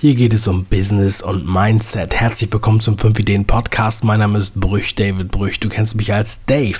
[0.00, 2.14] Hier geht es um Business und Mindset.
[2.14, 4.04] Herzlich willkommen zum 5 Ideen Podcast.
[4.04, 5.58] Mein Name ist Brüch, David Brüch.
[5.58, 6.78] Du kennst mich als Dave.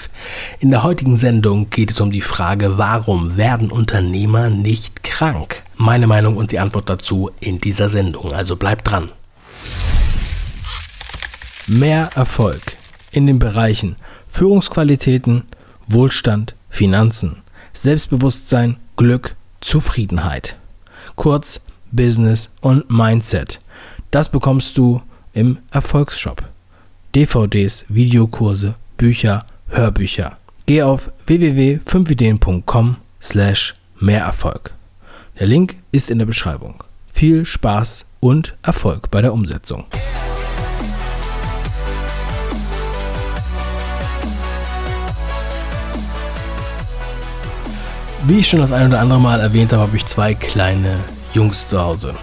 [0.60, 5.64] In der heutigen Sendung geht es um die Frage, warum werden Unternehmer nicht krank?
[5.74, 8.32] Meine Meinung und die Antwort dazu in dieser Sendung.
[8.32, 9.10] Also bleib dran.
[11.66, 12.76] Mehr Erfolg
[13.10, 13.96] in den Bereichen
[14.28, 15.42] Führungsqualitäten,
[15.88, 20.54] Wohlstand, Finanzen, Selbstbewusstsein, Glück, Zufriedenheit.
[21.16, 21.60] Kurz
[21.92, 23.60] Business und Mindset.
[24.10, 25.02] Das bekommst du
[25.32, 26.42] im Erfolgsshop.
[27.14, 30.36] DVDs, Videokurse, Bücher, Hörbücher.
[30.66, 34.72] Geh auf www.5ideen.com slash Mehrerfolg.
[35.38, 36.82] Der Link ist in der Beschreibung.
[37.12, 39.84] Viel Spaß und Erfolg bei der Umsetzung.
[48.26, 50.98] Wie ich schon das ein oder andere Mal erwähnt habe, habe ich zwei kleine
[51.38, 52.16] Jungs zu Hause.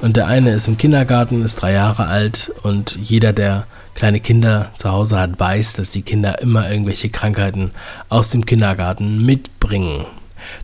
[0.00, 4.72] Und der eine ist im Kindergarten, ist drei Jahre alt und jeder, der kleine Kinder
[4.78, 7.70] zu Hause hat, weiß, dass die Kinder immer irgendwelche Krankheiten
[8.08, 10.06] aus dem Kindergarten mitbringen.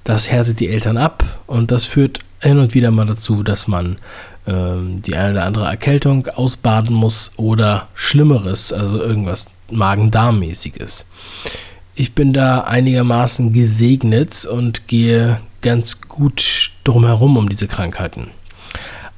[0.02, 3.98] Das härtet die Eltern ab und das führt hin und wieder mal dazu, dass man
[4.48, 11.06] ähm, die eine oder andere Erkältung ausbaden muss oder Schlimmeres, also irgendwas Magen-Darm-mäßiges.
[11.94, 18.28] Ich bin da einigermaßen gesegnet und gehe ganz gut drumherum um diese Krankheiten.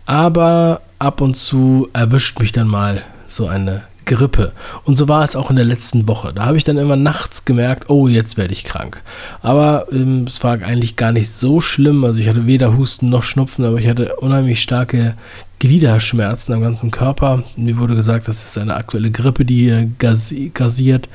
[0.07, 4.53] Aber ab und zu erwischt mich dann mal so eine Grippe.
[4.85, 6.33] Und so war es auch in der letzten Woche.
[6.33, 9.03] Da habe ich dann immer nachts gemerkt, oh, jetzt werde ich krank.
[9.43, 12.05] Aber ähm, es war eigentlich gar nicht so schlimm.
[12.05, 15.15] Also ich hatte weder Husten noch Schnupfen, aber ich hatte unheimlich starke
[15.59, 17.43] Gliederschmerzen am ganzen Körper.
[17.57, 21.09] Mir wurde gesagt, das ist eine aktuelle Grippe, die hier gasiert.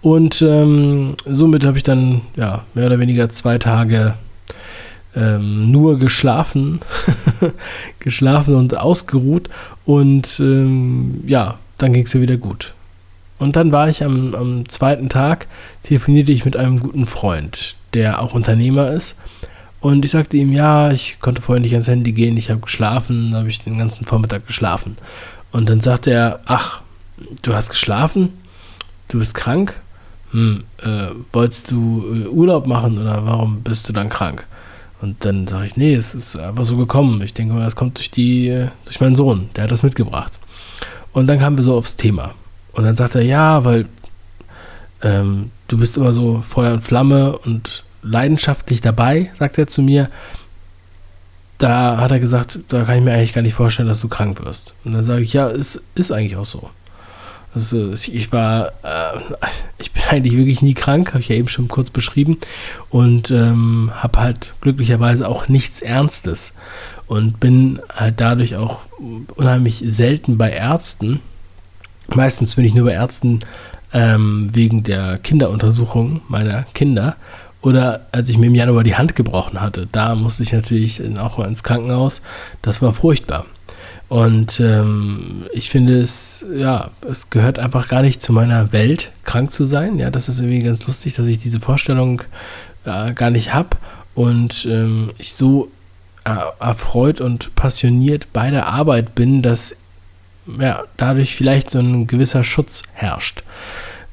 [0.00, 4.14] Und ähm, somit habe ich dann ja, mehr oder weniger zwei Tage
[5.14, 6.80] ähm, nur geschlafen,
[8.00, 9.48] geschlafen und ausgeruht
[9.84, 12.74] und ähm, ja, dann ging es mir wieder gut.
[13.38, 15.46] Und dann war ich am, am zweiten Tag,
[15.84, 19.16] telefonierte ich mit einem guten Freund, der auch Unternehmer ist.
[19.80, 23.34] Und ich sagte ihm, ja, ich konnte vorher nicht ans Handy gehen, ich habe geschlafen,
[23.36, 24.96] habe ich den ganzen Vormittag geschlafen.
[25.52, 26.82] Und dann sagte er, ach,
[27.42, 28.32] du hast geschlafen?
[29.06, 29.80] Du bist krank?
[30.32, 34.46] Hm, äh, wolltest du äh, Urlaub machen oder warum bist du dann krank?
[35.00, 37.22] Und dann sage ich, nee, es ist einfach so gekommen.
[37.22, 40.38] Ich denke mal, es kommt durch die, durch meinen Sohn, der hat das mitgebracht.
[41.12, 42.34] Und dann kamen wir so aufs Thema.
[42.72, 43.86] Und dann sagt er, ja, weil
[45.02, 50.10] ähm, du bist immer so Feuer und Flamme und leidenschaftlich dabei, sagt er zu mir.
[51.58, 54.44] Da hat er gesagt, da kann ich mir eigentlich gar nicht vorstellen, dass du krank
[54.44, 54.74] wirst.
[54.84, 56.70] Und dann sage ich, ja, es ist eigentlich auch so.
[57.58, 59.18] Also ich war, äh,
[59.78, 62.38] ich bin eigentlich wirklich nie krank, habe ich ja eben schon kurz beschrieben
[62.88, 66.52] und ähm, habe halt glücklicherweise auch nichts Ernstes
[67.08, 68.82] und bin halt dadurch auch
[69.34, 71.18] unheimlich selten bei Ärzten.
[72.06, 73.40] Meistens bin ich nur bei Ärzten
[73.92, 77.16] ähm, wegen der Kinderuntersuchung meiner Kinder
[77.60, 79.88] oder als ich mir im Januar die Hand gebrochen hatte.
[79.90, 82.22] Da musste ich natürlich auch mal ins Krankenhaus.
[82.62, 83.46] Das war furchtbar.
[84.08, 89.52] Und ähm, ich finde es, ja, es gehört einfach gar nicht zu meiner Welt, krank
[89.52, 89.98] zu sein.
[89.98, 92.22] Ja, das ist irgendwie ganz lustig, dass ich diese Vorstellung
[92.84, 93.76] äh, gar nicht habe
[94.14, 95.70] und ähm, ich so
[96.24, 99.76] äh, erfreut und passioniert bei der Arbeit bin, dass
[100.58, 103.42] ja, dadurch vielleicht so ein gewisser Schutz herrscht.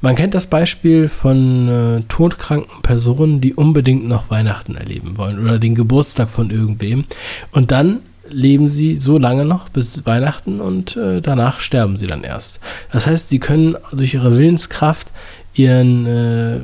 [0.01, 5.57] Man kennt das Beispiel von äh, todkranken Personen, die unbedingt noch Weihnachten erleben wollen oder
[5.57, 7.05] den Geburtstag von irgendwem
[7.51, 12.23] und dann leben sie so lange noch bis Weihnachten und äh, danach sterben sie dann
[12.23, 12.59] erst.
[12.91, 15.07] Das heißt, sie können durch ihre Willenskraft
[15.53, 16.59] ihren, äh,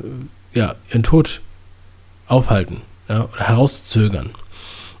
[0.54, 1.40] ja, ihren Tod
[2.26, 2.78] aufhalten
[3.08, 4.30] ja, oder herauszögern.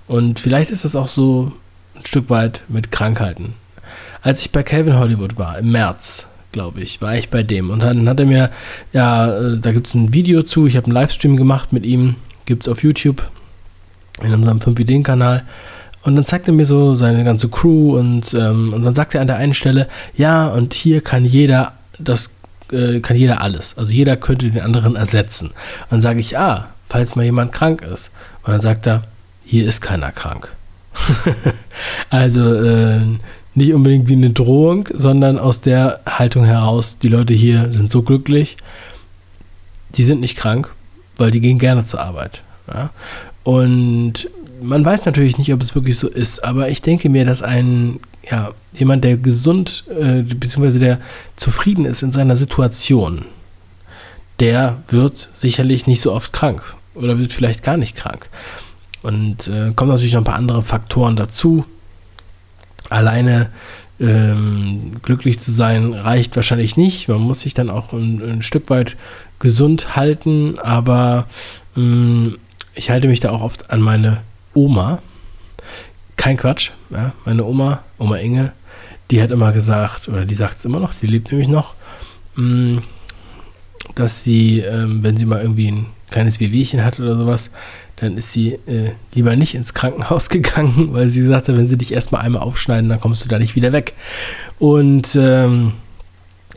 [0.06, 1.52] Und vielleicht ist das auch so
[1.94, 3.54] ein Stück weit mit Krankheiten.
[4.22, 7.70] Als ich bei Calvin Hollywood war, im März, glaube ich, war ich bei dem.
[7.70, 8.50] Und dann hat er mir,
[8.92, 12.16] ja, äh, da gibt es ein Video zu, ich habe einen Livestream gemacht mit ihm,
[12.44, 13.22] gibt es auf YouTube
[14.22, 15.44] in unserem 5-Ideen-Kanal.
[16.02, 19.20] Und dann zeigt er mir so seine ganze Crew und, ähm, und dann sagt er
[19.20, 22.34] an der einen Stelle, ja, und hier kann jeder das
[22.72, 23.76] äh, kann jeder alles.
[23.78, 25.48] Also jeder könnte den anderen ersetzen.
[25.48, 28.12] Und dann sage ich, ah, falls mal jemand krank ist.
[28.42, 29.04] Und dann sagt er,
[29.44, 30.52] hier ist keiner krank.
[32.10, 33.00] also äh,
[33.54, 38.02] nicht unbedingt wie eine Drohung, sondern aus der Haltung heraus, die Leute hier sind so
[38.02, 38.56] glücklich,
[39.94, 40.72] die sind nicht krank,
[41.16, 42.42] weil die gehen gerne zur Arbeit.
[42.72, 42.90] Ja?
[43.44, 44.30] Und
[44.62, 48.00] man weiß natürlich nicht, ob es wirklich so ist, aber ich denke mir, dass ein,
[48.28, 51.00] ja, jemand, der gesund, äh, beziehungsweise der
[51.36, 53.24] zufrieden ist in seiner Situation,
[54.40, 58.28] der wird sicherlich nicht so oft krank oder wird vielleicht gar nicht krank.
[59.02, 61.64] Und äh, kommen natürlich noch ein paar andere Faktoren dazu.
[62.88, 63.50] alleine
[64.00, 67.08] ähm, glücklich zu sein reicht wahrscheinlich nicht.
[67.08, 68.96] Man muss sich dann auch ein, ein Stück weit
[69.38, 71.26] gesund halten, aber
[71.74, 72.38] mh, mm,
[72.74, 74.22] ich halte mich da auch oft an meine
[74.54, 75.00] Oma.
[76.16, 77.12] Kein Quatsch, ja?
[77.24, 78.52] meine Oma, Oma Inge,
[79.10, 81.74] die hat immer gesagt, oder die sagt es immer noch, die lebt nämlich noch,
[82.36, 82.82] mh, mm,
[83.94, 87.50] dass sie, ähm, wenn sie mal irgendwie ein kleines Wehwehchen hat oder sowas,
[87.96, 91.92] dann ist sie äh, lieber nicht ins Krankenhaus gegangen, weil sie sagte, wenn sie dich
[91.92, 93.94] erstmal einmal aufschneiden, dann kommst du da nicht wieder weg.
[94.58, 95.72] Und, ähm,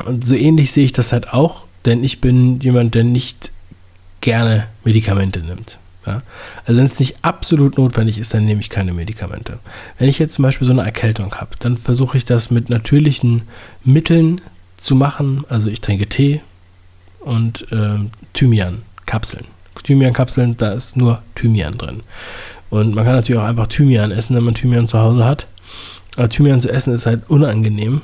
[0.05, 3.51] und so ähnlich sehe ich das halt auch, denn ich bin jemand, der nicht
[4.21, 5.79] gerne Medikamente nimmt.
[6.05, 6.21] Ja?
[6.65, 9.59] Also wenn es nicht absolut notwendig ist, dann nehme ich keine Medikamente.
[9.97, 13.43] Wenn ich jetzt zum Beispiel so eine Erkältung habe, dann versuche ich das mit natürlichen
[13.83, 14.41] Mitteln
[14.77, 15.43] zu machen.
[15.49, 16.41] Also ich trinke Tee
[17.19, 17.99] und äh,
[18.33, 19.45] Thymian-Kapseln.
[19.83, 22.03] Thymian-Kapseln, da ist nur Thymian drin.
[22.69, 25.47] Und man kann natürlich auch einfach Thymian essen, wenn man Thymian zu Hause hat.
[26.17, 28.01] Aber Thymian zu essen ist halt unangenehm,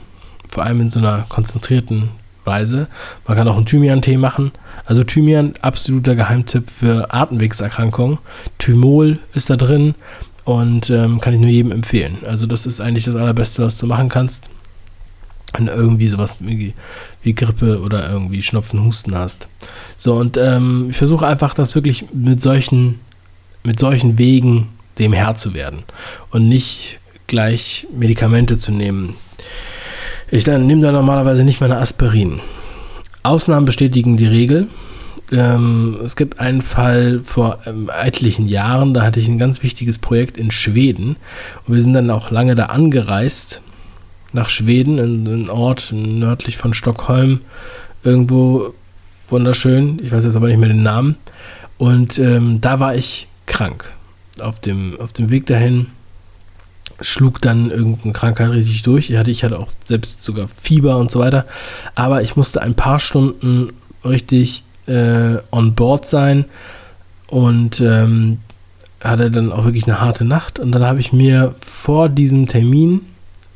[0.47, 2.09] vor allem in so einer konzentrierten
[2.43, 2.87] Weise.
[3.27, 4.51] Man kann auch einen Thymian-Tee machen.
[4.85, 8.17] Also Thymian, absoluter Geheimtipp für Atemwegserkrankungen.
[8.57, 9.95] Thymol ist da drin
[10.43, 12.17] und ähm, kann ich nur jedem empfehlen.
[12.25, 14.49] Also das ist eigentlich das Allerbeste, was du machen kannst.
[15.53, 16.73] Wenn du irgendwie sowas wie,
[17.23, 19.49] wie Grippe oder irgendwie Schnupfen, Husten hast.
[19.97, 22.99] So, und ähm, ich versuche einfach, das wirklich mit solchen,
[23.63, 25.83] mit solchen Wegen dem Herr zu werden
[26.29, 29.15] und nicht gleich Medikamente zu nehmen.
[30.33, 32.39] Ich nehme da normalerweise nicht meine Aspirin.
[33.21, 34.69] Ausnahmen bestätigen die Regel.
[35.29, 39.99] Ähm, es gibt einen Fall vor ähm, etlichen Jahren, da hatte ich ein ganz wichtiges
[39.99, 41.17] Projekt in Schweden
[41.67, 43.61] und wir sind dann auch lange da angereist
[44.31, 47.41] nach Schweden, in einen Ort nördlich von Stockholm,
[48.03, 48.73] irgendwo
[49.29, 51.17] wunderschön, ich weiß jetzt aber nicht mehr den Namen.
[51.77, 53.85] Und ähm, da war ich krank.
[54.39, 55.87] Auf dem, auf dem Weg dahin
[56.99, 59.09] schlug dann irgendeine Krankheit richtig durch.
[59.09, 61.45] Ich hatte, ich hatte auch selbst sogar Fieber und so weiter.
[61.95, 63.69] Aber ich musste ein paar Stunden
[64.03, 66.45] richtig äh, on board sein
[67.27, 68.39] und ähm,
[69.03, 70.59] hatte dann auch wirklich eine harte Nacht.
[70.59, 73.01] Und dann habe ich mir vor diesem Termin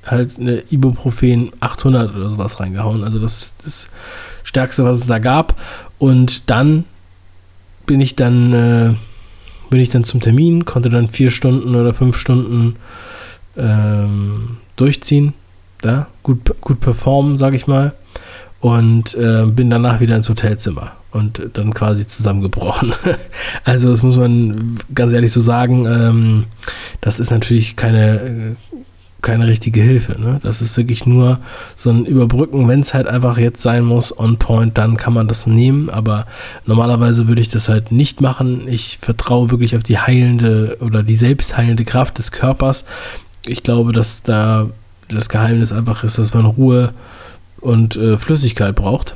[0.06, 3.04] halt eine Ibuprofen 800 oder sowas reingehauen.
[3.04, 3.88] Also das, das
[4.44, 5.60] Stärkste, was es da gab.
[5.98, 6.86] Und dann
[7.86, 8.94] bin ich dann, äh,
[9.70, 12.76] bin ich dann zum Termin, konnte dann vier Stunden oder fünf Stunden
[13.58, 15.34] ähm, durchziehen,
[15.82, 17.94] da, gut, gut performen, sag ich mal.
[18.62, 22.94] Und äh, bin danach wieder ins Hotelzimmer und dann quasi zusammengebrochen.
[23.64, 25.86] also das muss man ganz ehrlich so sagen.
[25.86, 26.44] Ähm,
[27.02, 28.56] das ist natürlich keine
[29.26, 30.22] keine richtige Hilfe.
[30.22, 30.40] Ne?
[30.44, 31.40] Das ist wirklich nur
[31.76, 35.28] so ein Überbrücken, wenn es halt einfach jetzt sein muss, on point, dann kann man
[35.28, 35.90] das nehmen.
[35.90, 36.28] Aber
[36.68, 38.68] normalerweise würde ich das halt nicht machen.
[38.68, 42.86] Ich vertraue wirklich auf die heilende oder die selbstheilende Kraft des Körpers.
[43.48, 44.70] Ich glaube, dass da
[45.08, 46.94] das Geheimnis einfach ist, dass man Ruhe
[47.62, 49.16] und äh, Flüssigkeit braucht.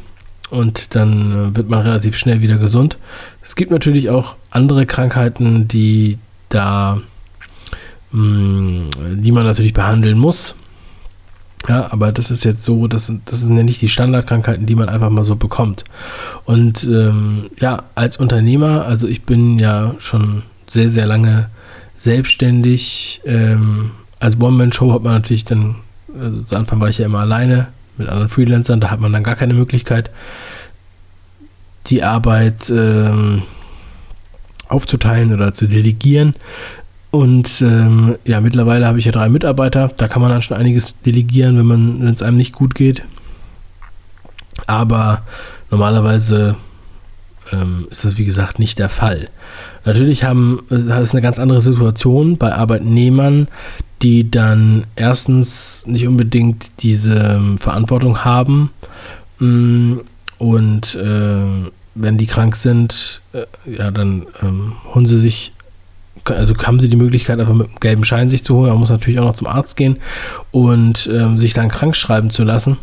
[0.50, 2.98] Und dann äh, wird man relativ schnell wieder gesund.
[3.42, 6.18] Es gibt natürlich auch andere Krankheiten, die
[6.50, 7.02] da
[8.12, 10.56] Mm, die man natürlich behandeln muss.
[11.68, 14.90] Ja, aber das ist jetzt so, das, das sind ja nicht die Standardkrankheiten, die man
[14.90, 15.84] einfach mal so bekommt.
[16.46, 21.50] Und ähm, ja, als Unternehmer, also ich bin ja schon sehr, sehr lange
[21.98, 23.22] selbstständig.
[23.26, 25.76] Ähm, als One-Man-Show hat man natürlich dann,
[26.20, 29.24] also zu Anfang war ich ja immer alleine mit anderen Freelancern, da hat man dann
[29.24, 30.10] gar keine Möglichkeit,
[31.88, 33.44] die Arbeit ähm,
[34.68, 36.36] aufzuteilen oder zu delegieren.
[37.12, 39.92] Und ähm, ja, mittlerweile habe ich ja drei Mitarbeiter.
[39.98, 43.04] Da kann man dann schon einiges delegieren, wenn wenn es einem nicht gut geht.
[44.68, 45.24] Aber
[45.72, 46.56] normalerweise
[47.52, 49.30] ähm, ist das wie gesagt nicht der Fall.
[49.86, 53.48] Natürlich haben, das ist eine ganz andere Situation bei Arbeitnehmern,
[54.02, 58.72] die dann erstens nicht unbedingt diese ähm, Verantwortung haben
[59.40, 59.98] mm,
[60.38, 65.54] und äh, wenn die krank sind, äh, ja, dann ähm, holen sie sich
[66.26, 68.70] also haben sie die Möglichkeit, einfach mit einem gelben Schein sich zu holen.
[68.70, 69.98] Man muss natürlich auch noch zum Arzt gehen
[70.52, 72.78] und ähm, sich dann krank schreiben zu lassen.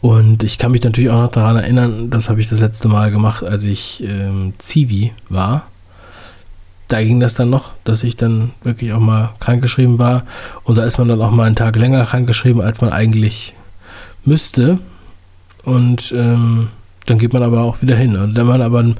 [0.00, 3.10] Und ich kann mich natürlich auch noch daran erinnern, das habe ich das letzte Mal
[3.10, 5.66] gemacht, als ich ähm, Zivi war.
[6.86, 10.24] Da ging das dann noch, dass ich dann wirklich auch mal krankgeschrieben war.
[10.64, 13.54] Und da ist man dann auch mal einen Tag länger krankgeschrieben, als man eigentlich
[14.24, 14.78] müsste.
[15.64, 16.68] Und ähm,
[17.06, 18.16] dann geht man aber auch wieder hin.
[18.16, 18.94] Und wenn man aber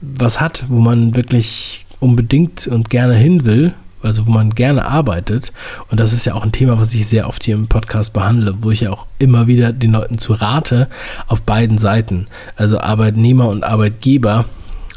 [0.00, 5.52] was hat, wo man wirklich unbedingt und gerne hin will, also wo man gerne arbeitet.
[5.90, 8.54] Und das ist ja auch ein Thema, was ich sehr oft hier im Podcast behandle,
[8.60, 10.88] wo ich ja auch immer wieder den Leuten zu rate,
[11.26, 12.26] auf beiden Seiten.
[12.56, 14.46] Also Arbeitnehmer und Arbeitgeber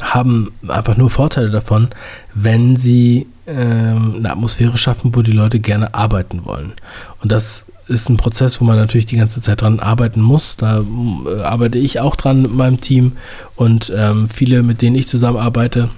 [0.01, 1.89] haben einfach nur Vorteile davon,
[2.33, 6.73] wenn sie ähm, eine Atmosphäre schaffen, wo die Leute gerne arbeiten wollen.
[7.21, 10.57] Und das ist ein Prozess, wo man natürlich die ganze Zeit dran arbeiten muss.
[10.57, 13.13] Da äh, arbeite ich auch dran mit meinem Team
[13.55, 15.89] und ähm, viele, mit denen ich zusammenarbeite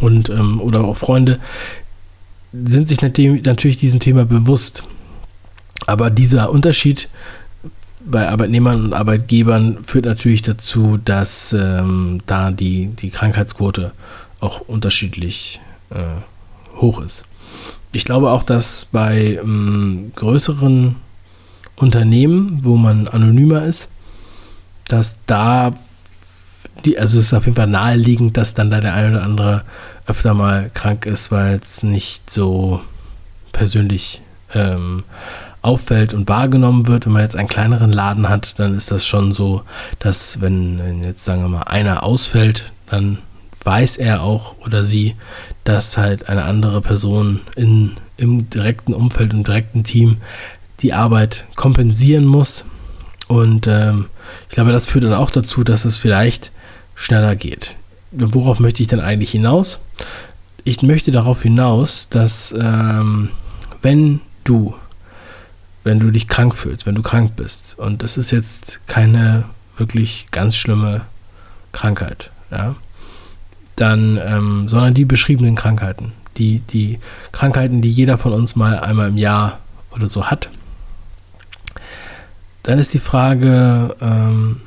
[0.00, 1.38] und ähm, oder auch Freunde,
[2.66, 4.84] sind sich natürlich diesem Thema bewusst.
[5.86, 7.08] Aber dieser Unterschied
[8.04, 13.92] bei Arbeitnehmern und Arbeitgebern führt natürlich dazu, dass ähm, da die, die Krankheitsquote
[14.40, 15.96] auch unterschiedlich äh,
[16.76, 17.24] hoch ist.
[17.92, 20.96] Ich glaube auch, dass bei ähm, größeren
[21.76, 23.88] Unternehmen, wo man anonymer ist,
[24.88, 25.74] dass da
[26.84, 29.64] die, also es ist auf jeden Fall naheliegend, dass dann da der eine oder andere
[30.06, 32.80] öfter mal krank ist, weil es nicht so
[33.52, 34.20] persönlich
[34.52, 35.04] ähm,
[35.62, 37.06] auffällt und wahrgenommen wird.
[37.06, 39.62] Wenn man jetzt einen kleineren Laden hat, dann ist das schon so,
[39.98, 43.18] dass wenn, wenn jetzt sagen wir mal einer ausfällt, dann
[43.64, 45.14] weiß er auch oder sie,
[45.64, 50.18] dass halt eine andere Person in, im direkten Umfeld, im direkten Team
[50.80, 52.66] die Arbeit kompensieren muss.
[53.26, 54.06] Und ähm,
[54.48, 56.52] ich glaube, das führt dann auch dazu, dass es vielleicht
[56.94, 57.76] schneller geht.
[58.12, 59.80] Worauf möchte ich denn eigentlich hinaus?
[60.64, 63.30] Ich möchte darauf hinaus, dass ähm,
[63.82, 64.74] wenn du
[65.84, 67.78] wenn du dich krank fühlst, wenn du krank bist.
[67.78, 69.44] Und das ist jetzt keine
[69.76, 71.02] wirklich ganz schlimme
[71.72, 72.74] Krankheit, ja.
[73.76, 77.00] Dann, ähm, sondern die beschriebenen Krankheiten, die, die
[77.32, 79.58] Krankheiten, die jeder von uns mal einmal im Jahr
[79.90, 80.48] oder so hat.
[82.62, 84.62] Dann ist die Frage, ähm,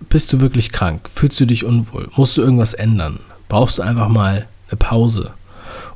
[0.00, 1.08] bist du wirklich krank?
[1.14, 2.08] Fühlst du dich unwohl?
[2.16, 3.20] Musst du irgendwas ändern?
[3.48, 5.32] Brauchst du einfach mal eine Pause?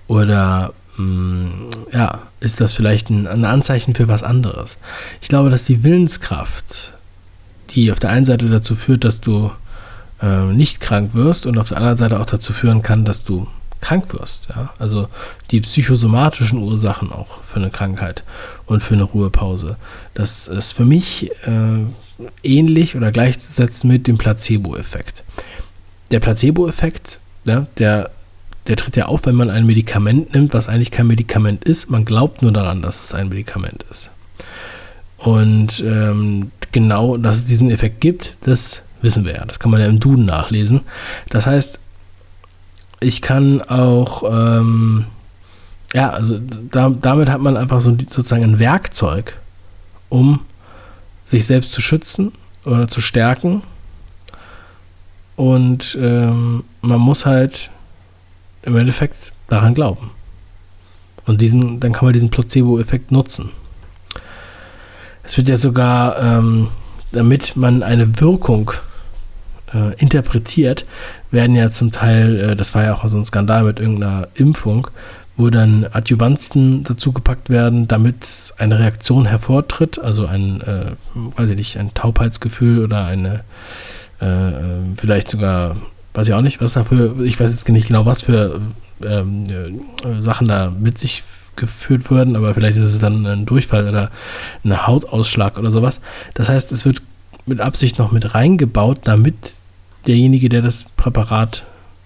[0.07, 4.79] Oder hm, ja, ist das vielleicht ein, ein, Anzeichen für was anderes.
[5.21, 6.95] Ich glaube, dass die Willenskraft,
[7.71, 9.51] die auf der einen Seite dazu führt, dass du
[10.21, 13.47] äh, nicht krank wirst und auf der anderen Seite auch dazu führen kann, dass du
[13.81, 14.49] krank wirst.
[14.51, 14.73] Ja?
[14.79, 15.09] Also
[15.51, 18.25] die psychosomatischen Ursachen auch für eine Krankheit
[18.67, 19.77] und für eine Ruhepause.
[20.15, 21.87] Das ist für mich äh,
[22.43, 25.25] ähnlich oder gleichzusetzen mit dem Placebo-Effekt.
[26.11, 28.11] Der Placebo-Effekt, ja, der
[28.67, 31.91] der tritt ja auf, wenn man ein Medikament nimmt, was eigentlich kein Medikament ist.
[31.91, 34.11] Man glaubt nur daran, dass es ein Medikament ist.
[35.17, 39.45] Und ähm, genau, dass es diesen Effekt gibt, das wissen wir ja.
[39.45, 40.83] Das kann man ja im Duden nachlesen.
[41.31, 41.81] Das heißt,
[43.01, 45.07] ich kann auch, ähm,
[45.95, 49.37] ja, also da, damit hat man einfach so sozusagen ein Werkzeug,
[50.09, 50.41] um
[51.25, 52.33] sich selbst zu schützen
[52.65, 53.63] oder zu stärken.
[55.37, 57.71] Und ähm, man muss halt
[58.63, 60.11] im Endeffekt daran glauben.
[61.25, 63.51] Und diesen, dann kann man diesen Placebo-Effekt nutzen.
[65.23, 66.69] Es wird ja sogar, ähm,
[67.13, 68.73] damit man eine Wirkung
[69.75, 70.87] äh, interpretiert,
[71.31, 74.89] werden ja zum Teil, äh, das war ja auch so ein Skandal mit irgendeiner Impfung,
[75.37, 81.57] wo dann Adjuvanzen dazu gepackt werden, damit eine Reaktion hervortritt, also ein, äh, weiß ich
[81.57, 83.41] nicht, ein Taubheitsgefühl oder eine,
[84.21, 84.61] äh, äh
[84.97, 85.77] vielleicht sogar
[86.15, 88.61] weiß ich auch nicht, was dafür, ich weiß jetzt nicht genau, was für
[89.05, 91.23] ähm, äh, Sachen da mit sich
[91.57, 94.11] geführt wurden, aber vielleicht ist es dann ein Durchfall oder
[94.65, 96.01] ein Hautausschlag oder sowas.
[96.35, 97.03] Das heißt, es wird
[97.47, 99.55] mit Absicht noch mit reingebaut, damit
[100.07, 101.65] derjenige, der das Präparat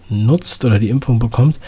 [0.08, 1.58] nutzt oder die Impfung bekommt,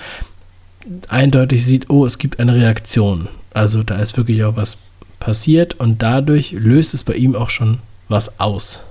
[1.09, 3.29] eindeutig sieht, oh, es gibt eine Reaktion.
[3.53, 4.79] Also da ist wirklich auch was
[5.19, 7.79] passiert und dadurch löst es bei ihm auch schon
[8.09, 8.85] was aus.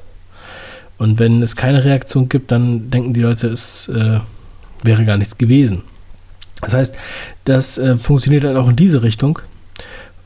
[0.98, 4.20] Und wenn es keine Reaktion gibt, dann denken die Leute, es äh,
[4.84, 5.84] wäre gar nichts gewesen.
[6.62, 6.96] Das heißt,
[7.44, 9.40] das äh, funktioniert halt auch in diese Richtung.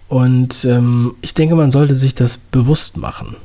[0.07, 3.35] Und ähm, ich denke, man sollte sich das bewusst machen.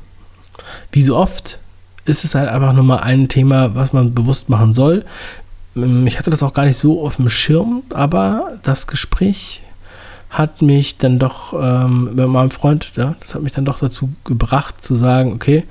[0.93, 1.59] Wie so oft
[2.05, 5.05] ist es halt einfach nur mal ein Thema, was man bewusst machen soll.
[5.77, 9.63] Ähm, ich hatte das auch gar nicht so auf dem Schirm, aber das Gespräch
[10.31, 14.11] hat mich dann doch ähm, mit meinem Freund, ja, das hat mich dann doch dazu
[14.25, 15.65] gebracht zu sagen, okay,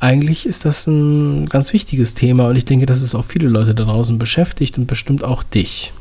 [0.00, 3.76] eigentlich ist das ein ganz wichtiges Thema und ich denke, dass es auch viele Leute
[3.76, 5.92] da draußen beschäftigt und bestimmt auch dich.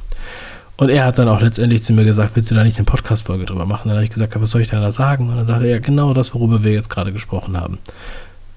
[0.78, 3.46] Und er hat dann auch letztendlich zu mir gesagt, willst du da nicht eine Podcast-Folge
[3.46, 3.90] drüber machen?
[3.90, 5.30] Dann habe ich gesagt, was soll ich denn da sagen?
[5.30, 7.78] Und dann sagte er, ja, genau das, worüber wir jetzt gerade gesprochen haben.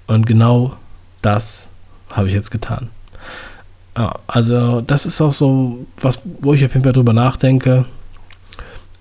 [0.07, 0.75] Und genau
[1.25, 1.69] das
[2.13, 2.89] habe ich jetzt getan.
[3.97, 7.85] Ja, also das ist auch so was, wo ich auf jeden Fall drüber nachdenke,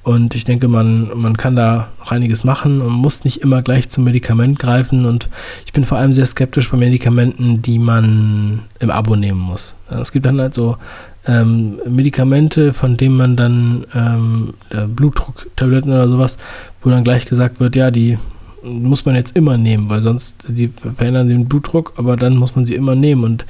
[0.03, 3.87] und ich denke, man, man kann da noch einiges machen und muss nicht immer gleich
[3.87, 5.05] zum Medikament greifen.
[5.05, 5.29] Und
[5.65, 9.75] ich bin vor allem sehr skeptisch bei Medikamenten, die man im Abo nehmen muss.
[9.89, 10.77] Es gibt dann halt so
[11.25, 14.53] ähm, Medikamente, von denen man dann ähm,
[14.87, 16.37] Blutdrucktabletten oder sowas,
[16.81, 18.19] wo dann gleich gesagt wird, ja, die
[18.63, 22.65] muss man jetzt immer nehmen, weil sonst die verändern den Blutdruck, aber dann muss man
[22.65, 23.23] sie immer nehmen.
[23.23, 23.45] Und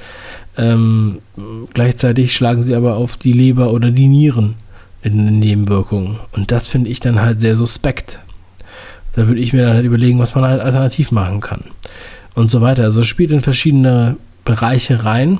[0.56, 1.18] Ähm,
[1.72, 4.54] gleichzeitig schlagen sie aber auf die Leber oder die Nieren
[5.02, 6.20] in den Nebenwirkungen.
[6.30, 8.20] Und das finde ich dann halt sehr suspekt.
[9.16, 11.64] Da würde ich mir dann halt überlegen, was man halt alternativ machen kann.
[12.36, 12.84] Und so weiter.
[12.84, 15.38] Also spielt in verschiedene Bereiche rein.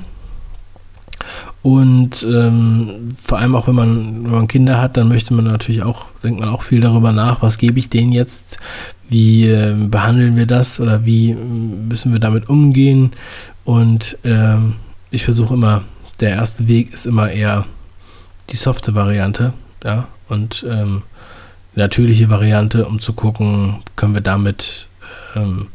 [1.65, 5.81] Und ähm, vor allem auch wenn man, wenn man Kinder hat, dann möchte man natürlich
[5.81, 8.59] auch, denkt man auch viel darüber nach, was gebe ich denen jetzt,
[9.09, 13.13] wie äh, behandeln wir das oder wie müssen wir damit umgehen.
[13.63, 14.75] Und ähm,
[15.09, 15.81] ich versuche immer,
[16.19, 17.65] der erste Weg ist immer eher
[18.51, 19.53] die softe Variante,
[19.83, 21.01] ja, und ähm,
[21.73, 24.87] natürliche Variante, um zu gucken, können wir damit
[25.35, 25.69] ähm,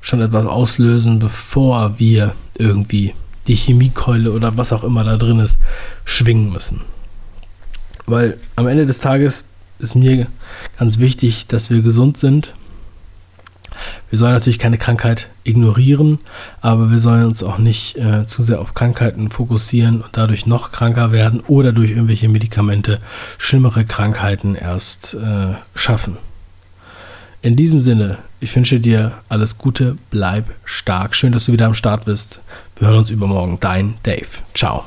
[0.00, 3.12] schon etwas auslösen, bevor wir irgendwie
[3.46, 5.58] die Chemiekeule oder was auch immer da drin ist,
[6.04, 6.82] schwingen müssen.
[8.06, 9.44] Weil am Ende des Tages
[9.78, 10.26] ist mir
[10.78, 12.54] ganz wichtig, dass wir gesund sind.
[14.08, 16.20] Wir sollen natürlich keine Krankheit ignorieren,
[16.60, 20.70] aber wir sollen uns auch nicht äh, zu sehr auf Krankheiten fokussieren und dadurch noch
[20.70, 23.00] kranker werden oder durch irgendwelche Medikamente
[23.36, 26.16] schlimmere Krankheiten erst äh, schaffen.
[27.44, 31.14] In diesem Sinne, ich wünsche dir alles Gute, bleib stark.
[31.14, 32.40] Schön, dass du wieder am Start bist.
[32.78, 33.58] Wir hören uns übermorgen.
[33.60, 34.24] Dein Dave.
[34.54, 34.86] Ciao.